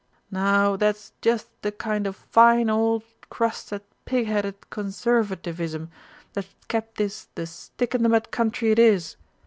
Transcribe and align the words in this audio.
Now 0.31 0.77
that's 0.77 1.13
just 1.21 1.47
the 1.61 1.71
kind 1.71 2.07
of 2.07 2.15
fine 2.15 2.71
old 2.71 3.03
crusted 3.29 3.83
pig 4.05 4.25
headed 4.25 4.59
Conservativism 4.71 5.89
that's 6.33 6.55
kept 6.67 6.97
this 6.97 7.27
the 7.35 7.45
stick 7.45 7.93
in 7.93 8.01
the 8.01 8.09
mud 8.09 8.31
Country 8.31 8.71
it 8.71 8.79
is! 8.79 9.15